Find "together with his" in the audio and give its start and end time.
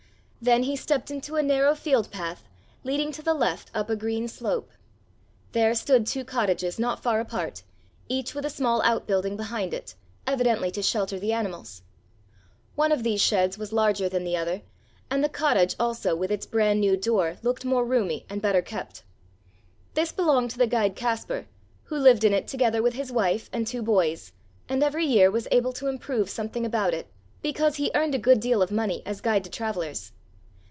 22.47-23.11